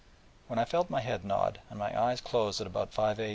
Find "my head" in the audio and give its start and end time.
0.89-1.23